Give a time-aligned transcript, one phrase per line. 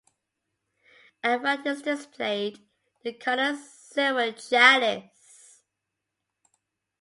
[1.23, 2.65] At right is displayed
[3.03, 5.61] the color silver chalice.